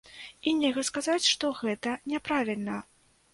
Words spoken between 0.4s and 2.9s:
І нельга сказаць, што гэта няправільна.